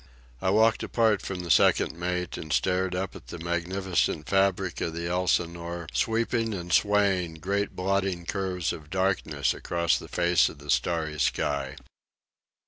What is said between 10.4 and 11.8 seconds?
of the starry sky.